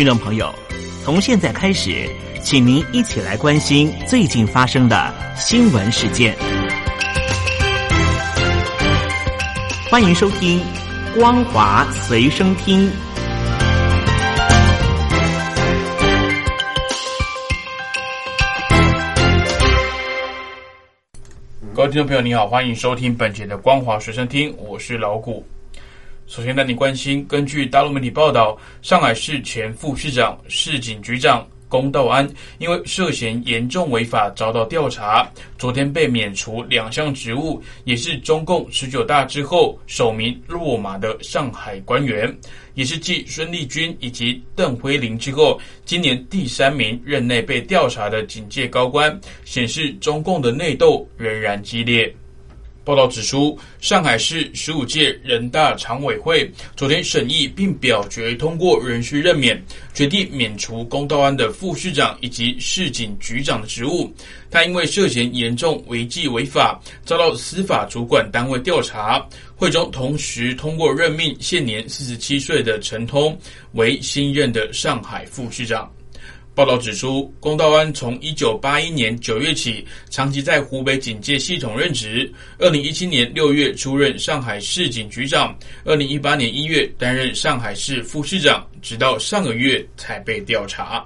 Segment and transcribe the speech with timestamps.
[0.00, 0.50] 听众朋友，
[1.04, 2.08] 从现在开始，
[2.42, 6.34] 请您一起来关心最近发生的新闻事件。
[9.90, 10.58] 欢迎收听
[11.20, 12.90] 《光华随身听》。
[21.74, 25.44] 各位听众朋友，你好，欢迎收听本节的《光华随身听》，我是老谷。
[26.30, 42.32] 首先带你关心，根据大陆媒体报道，上海市前副市长、市警局长龚道安因为涉嫌严重违法遭到调查，昨天被免除两项职务，也是中共十九大之后首名落马的上海官员，
[42.74, 52.14] 也是继孙立军以及邓辉林之后，今年第三名任内被调查的警界高官，显示中共的内斗仍然激烈。
[52.90, 64.12] 报道指出，上海市十五届人大常委会昨天审议并表决通过人事任免，决定免除龚道安的副市长以及市警局长的职务。
[64.50, 69.24] 他因为涉嫌严重违纪违法，遭到司法主管单位调查。
[69.54, 73.38] 会中同时通过任命现年四十七岁的陈通
[73.74, 75.88] 为新任的上海副市长。
[76.60, 82.30] 报道指出，龚道安从一九八一年九月起，长期在湖北警界系统任职。
[82.58, 91.02] 二零一七年六月出任上海市警局长，二零一八年一月担任上海市副市长，直到上个月才被调查。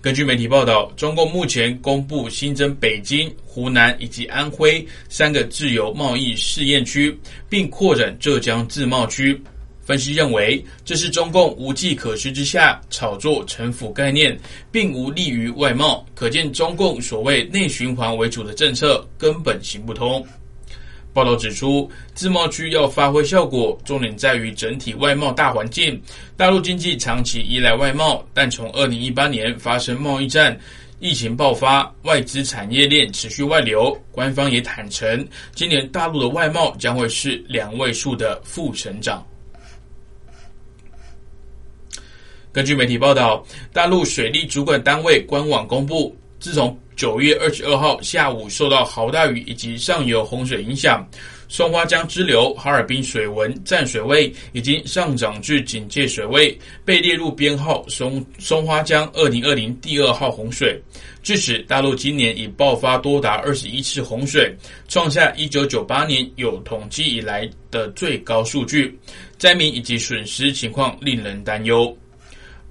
[0.00, 7.14] 根据媒体报道，中共目前公布新增北京、湖南以及安徽三个自由贸易试验区，
[7.50, 9.38] 并扩展浙江自贸区。
[9.86, 14.36] 分析认为，这是中共无计可施之下炒作城府概念，
[14.72, 16.04] 并无利于外贸。
[16.12, 20.26] 可见，中共所谓内循环为主的政策根本行不通。
[21.12, 26.02] 报道指出，自贸区要发挥效果，重点在于整体外贸大环境。
[26.36, 30.58] 大陆经济长期依赖外贸，但从二零一八年发生贸易战、
[30.98, 33.96] 疫情爆发，外资产业链持续外流。
[34.10, 35.24] 官方也坦诚，
[35.54, 39.24] 今年大陆的外贸将会是两位数的负成长。
[42.56, 51.06] 根据媒体报道，大陆水利主管单位官网公布，自从九月二十二号下午受到豪大雨以及上游洪水影响，
[51.50, 60.82] 松花江支流哈尔滨水文站水位已经上涨至警戒水位，被列入编号松松花江二零二零第二号洪水。
[61.22, 64.50] 至此，大陆今年已爆发多达二十一次洪水，
[64.88, 68.98] 创下一九九八年有统计以来的最高数据，
[69.36, 71.94] 灾民以及损失情况令人担忧。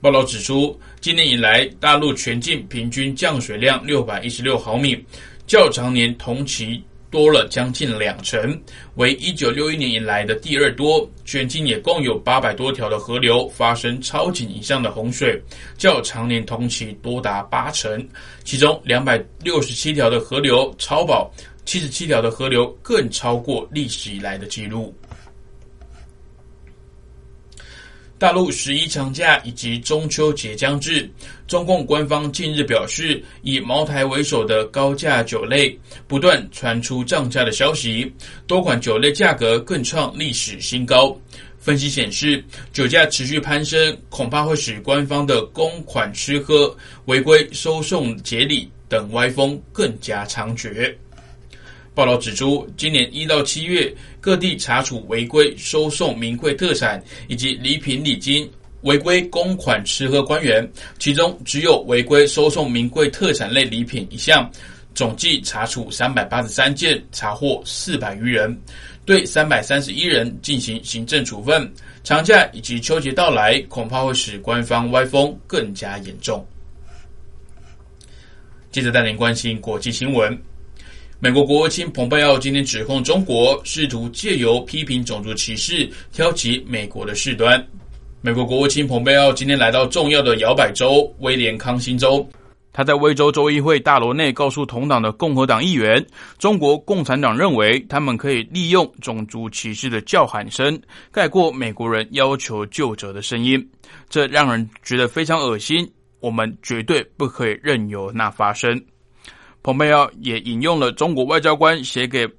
[0.02, 4.98] 报道指出，今年以来，大陆全境平均降水量六百一十六毫米，
[5.48, 8.62] 较常年同期多了将近两成，
[8.96, 11.10] 为一九六一年以来的第二多。
[11.24, 15.42] 全境也共有八百多条的河流发生超警以上的洪水，
[15.76, 18.08] 较常年同期多达八成。
[18.44, 21.32] 其中两百六十七条的河流超保，
[21.66, 24.96] 七十七条的河流更超过历史以来的记录。
[28.18, 31.09] 大陆十一长假以及中秋节将至，
[31.48, 35.78] 中共官方近日表示，以茅台为首的高价酒类
[36.08, 38.09] 不断传出涨价的消息，
[38.48, 41.16] 多款酒类价格更创历史新高。
[41.59, 46.74] 分析显示，酒价持续攀升，恐怕会使官方的公款吃喝、
[47.06, 50.96] 违规收送节礼等歪风更加猖獗。
[51.96, 58.48] 报道指出，今年一到七月，各地查处违规收送名贵特产以及礼品礼金、
[58.82, 60.70] 违规公款吃喝官员，
[61.00, 64.52] 其中只有违规收送名贵特产类礼品一项，
[64.94, 68.62] 总计查处三百八十三件，查获四百余人，
[69.06, 71.72] 对三百三十一人进行行政处分。
[72.04, 76.46] 长假以及秋节到来，恐怕会使官方歪风更加严重。
[78.70, 80.38] 接着带您关心国际新闻。
[81.26, 87.68] 美国国务卿蓬佩奥今天指控中国试图借由批评种族歧视挑起美国的事端。
[88.22, 92.24] 美国国务卿蓬佩奥今天来到重要的摇摆州威廉康星州，
[92.72, 96.06] 他在威州州议会大楼内告诉同党的共和党议员，
[96.38, 100.80] 中国共产党认为他们可以利用种族歧视的叫喊声
[101.12, 103.68] 盖过美国人要求救者的声音，
[104.12, 105.92] 这让人觉得非常恶心。
[106.20, 108.80] 我们绝对不可以任由那发生。
[109.66, 112.29] 蓬佩奥也引用了中国外交官写给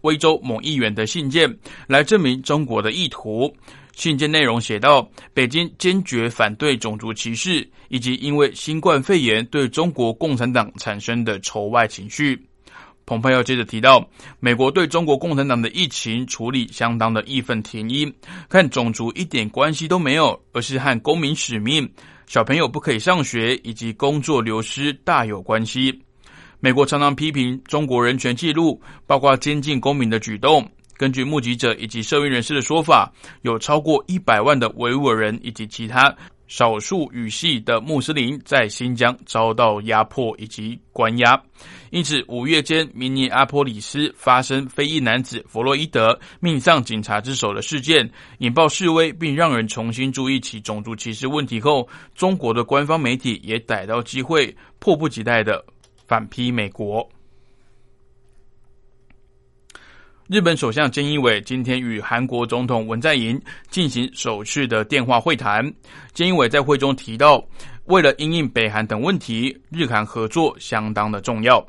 [0.00, 1.48] 威州某议员的信件，
[1.86, 3.54] 来证明中国的意图。
[3.92, 12.44] 信件内容写道：“北京坚决反对种族歧视，以及因为新冠肺炎对中国共产党产生的仇外情绪。”
[13.06, 14.04] 蓬佩奥接着提到，
[14.40, 18.12] 美国对中国共产党的疫情处理相当的义愤填膺，
[18.48, 21.88] 看种族一点关系都没有，而是和公民使命、
[22.26, 26.00] 小朋友不可以上学以及工作流失大有关系。
[26.64, 30.66] 美国常常批评中国人权记录，包括监禁公民的举动。
[30.96, 33.12] 根据目击者以及社会人士的说法，
[33.42, 36.16] 有超过一百万的维吾尔人以及其他。
[36.46, 41.38] 少数语系的穆斯林在新疆遭到压迫以及关押，
[41.90, 48.08] 因此五月间明尼阿波里斯发生非裔男子弗洛伊德命丧警察之手的事件，
[48.38, 55.64] 引爆示威，并让人重新注意起种族歧视问题后，中国的官方媒体也逮到机会，迫不及待的
[56.06, 57.08] 反批美国。
[60.26, 65.62] 日本首相菅义伟今天与韩国总统文在寅进行首次的电话会谈。
[66.14, 67.46] 菅义伟在会中提到，
[67.84, 71.64] 为了因应北韩等问题，日韩合作相当的重要。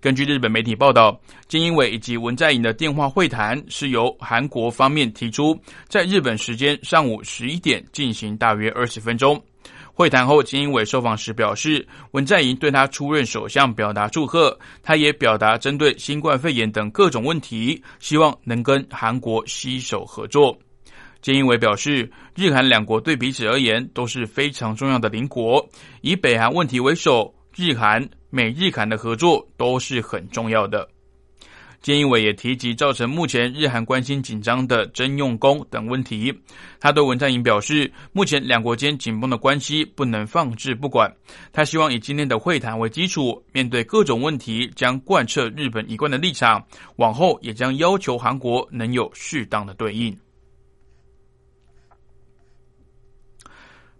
[0.00, 9.42] 根据日本媒体报道，菅义伟以及文在寅的电话会谈是由韩国方面提出，在日本时间上午十一点进行，大约二十分钟。
[9.96, 14.58] 会谈后，金英伟受访时表示，文在寅对他出任首相表达祝贺。
[14.82, 20.58] 他也表达针对新冠肺炎等各种问题，希望能跟韩国携手合作。
[21.22, 25.64] 金英伟表示，日韩两国对彼此而言都是非常重要的邻国，
[26.00, 30.88] 以北韩问题为首，日韩、美日韩的合作都是很重要的。
[31.84, 36.32] 菅义伟也提及造成目前日韩关系紧张的征用工等问题。
[36.80, 41.14] 他对文在寅表示，目前两国间紧绷的关系不能放置不管。
[41.52, 46.64] 他希望以今天的会谈为基础，面对各种问题将贯彻日本一贯的立场，
[46.96, 50.16] 往后也将要求韩国能有适当的对应。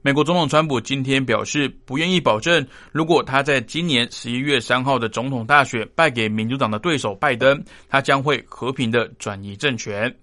[0.04, 10.14] 美国总统川普今天表示，不愿意保证，如果他在今年十一月三号的总统大选败给民主党的对手拜登，他将会和平的转移政权。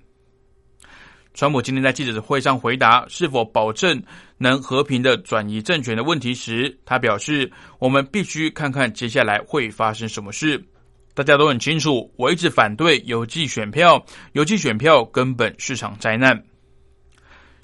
[1.34, 4.00] 川普今天在记者会上回答是否保证
[4.38, 7.52] 能和平的转移政权的问题时，他表示
[7.82, 10.64] ：“我们必须看看接下来会发生什么事。
[11.16, 16.40] 大家都很清楚，我一直反对邮寄选票，邮寄选票根本是场灾难。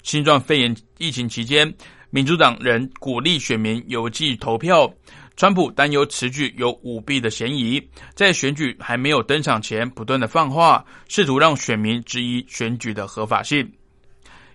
[0.02, 1.72] 新冠肺炎疫情期间。”
[2.10, 4.90] 民主党人鼓励选民邮寄投票，
[5.36, 7.82] 川普担忧此举有舞弊的嫌疑，
[8.14, 13.70] 在选举还没有登场前不断的放话，试图让选民质疑选举的合法性。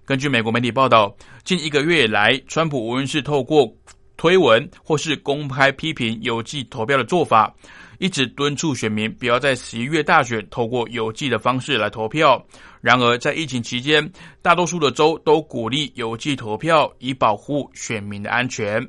[0.04, 3.72] 根据美国媒体报道，近一个月以来，川普无论是透过
[4.24, 7.54] 推文或是公开批评邮寄投票的做法。
[8.00, 12.42] 一直敦促选民不要在十一月大选透过邮寄的方式来投票。
[12.80, 14.10] 然而，在疫情期间，
[14.42, 18.82] 大多数的州都鼓励邮寄投票，以保护选民的安全。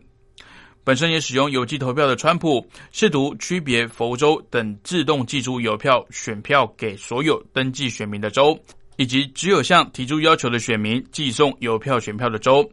[0.85, 8.57] 本身也使用邮寄投票的川普，试图区别佛州等自动寄出邮票选票给所有登记选民的州，
[8.99, 12.71] 以及只有向提出要求的选民寄送邮票选票的州。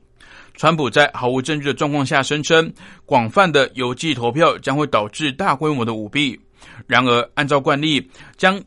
[0.56, 2.72] 川普在毫无证据的状况下声称，
[3.06, 6.40] 广泛的邮寄投票将会导致大规模的舞弊。
[6.86, 8.06] 然而，按照惯例，
[8.38, 8.62] 将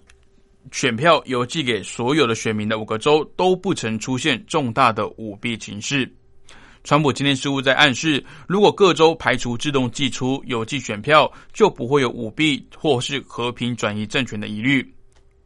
[0.72, 6.10] 选票邮寄给所有的选民的五个州都不曾出现重大的舞弊情势。
[6.82, 14.93] 川普今天似乎在暗示，如果各州排除自动寄出邮寄选票，就不会有舞弊或是和平转移政权的疑虑。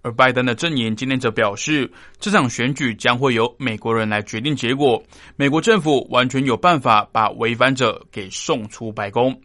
[0.08, 5.02] 而拜登的阵营今天则表示，这场选举将会由美国人来决定结果，
[5.36, 9.38] 美国政府完全有办法把违反者给送出白宫。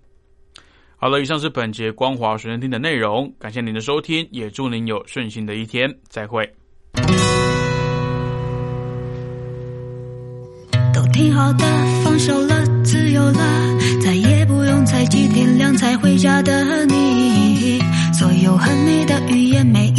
[0.96, 6.50] 好了，以上是本节光华随身听的内容，感谢您的收听，也祝您有顺心的一天，再会。
[10.93, 11.65] 都挺好的，
[12.05, 17.82] 放手了，自由了，再也不用猜忌天亮才回家的你。
[18.13, 19.91] 所有恨你的语言没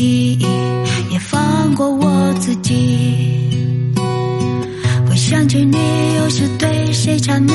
[7.35, 7.55] 对谁缠绵？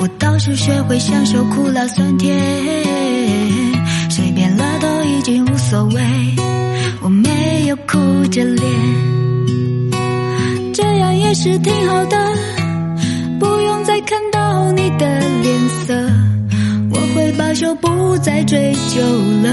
[0.00, 2.36] 我倒是学会享受苦辣酸甜，
[4.10, 6.02] 谁变了都已经无所谓，
[7.00, 7.98] 我没有哭
[8.30, 8.64] 着脸，
[10.74, 12.16] 这样也是挺好的，
[13.40, 15.06] 不用再看到你的
[15.42, 15.94] 脸色，
[16.90, 19.00] 我会罢休，不再追究
[19.42, 19.50] 了。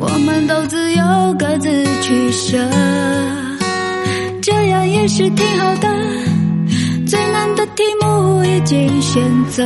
[0.00, 1.02] 我们都自由
[1.38, 2.58] 各自取舍，
[4.42, 6.13] 这样也是挺好的。
[7.76, 9.64] 题目已经选择，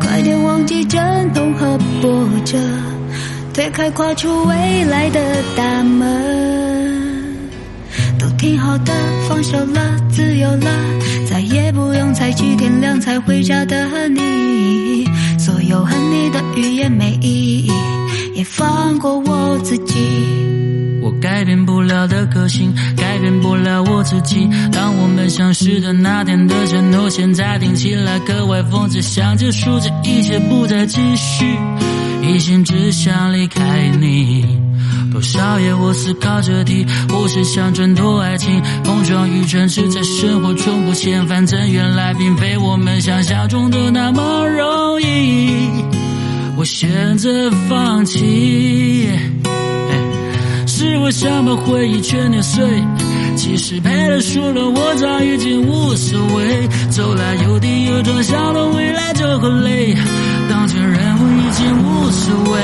[0.00, 2.58] 快点忘记阵痛和波折，
[3.52, 5.20] 推开跨出未来的
[5.56, 7.38] 大门。
[8.18, 8.92] 都挺好的，
[9.28, 10.70] 放手了，自由了，
[11.28, 15.06] 再也不用猜几天亮才回家的你。
[15.38, 17.70] 所有恨你的语言没意义。
[18.34, 20.51] 也放过我自己。
[21.42, 24.48] 改变不了的个性，改变不了我自己。
[24.70, 31.44] 当我们相识的那天的承诺，现在听起来格外讽刺，想结束这一切，不再继续，
[32.22, 34.56] 一心只想离开你。
[35.10, 45.66] 多少夜我思考这题，我是想挣脱爱情，碰撞与诚实在生活中不嫌反正原来并非我们想象中的那么容易。
[46.56, 49.08] 我选择放弃，
[50.82, 52.64] 是我想把回忆全碾碎。
[53.36, 56.68] 其实赔了输了，我早已经无所谓。
[56.90, 59.94] 走来有跌有撞，想到未来就会累。
[60.50, 62.58] 当前任务已经无所谓，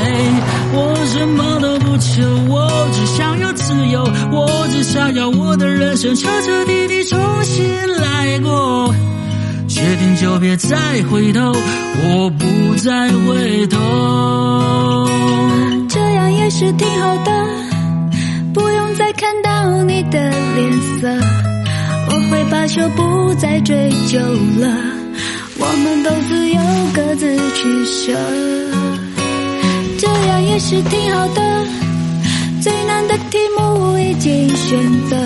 [0.72, 7.64] 我什么都不求，我只想要自由，我只想要我的人生彻彻底底重新
[7.98, 8.92] 来过。
[9.68, 10.76] 决定就别再
[11.08, 11.52] 回头，
[12.02, 13.78] 我不再回头。
[15.88, 17.30] 这样也是挺好的，
[18.98, 21.08] 再看到你的脸色，
[22.08, 24.68] 我会罢休，不再追究了。
[25.56, 26.60] 我们都自由，
[26.92, 28.12] 各自取舍，
[30.00, 31.64] 这样也是挺好的。
[32.60, 34.76] 最难的题目已经选
[35.08, 35.16] 择，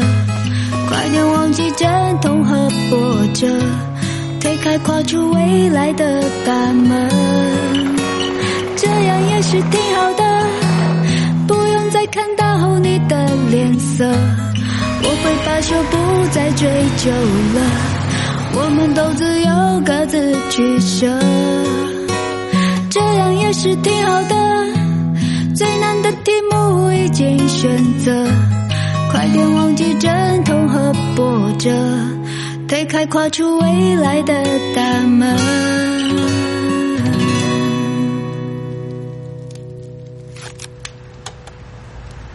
[0.90, 1.88] 快点忘记阵
[2.20, 3.48] 痛和波折。
[4.38, 7.08] 推开跨出未来的大门，
[8.76, 10.46] 这样也是挺好的，
[11.46, 13.21] 不用再看到你的
[13.52, 16.66] 脸色，我会罢休，不再追
[16.96, 17.10] 究
[17.52, 17.60] 了，
[18.54, 21.06] 我们都自由，各自取舍，
[22.88, 24.34] 这样也是挺好的，
[25.54, 28.26] 最难的题目已经选择，
[29.10, 31.70] 快点忘记阵痛和波折。
[32.66, 34.32] 推开跨出未来的
[34.74, 35.91] 大门。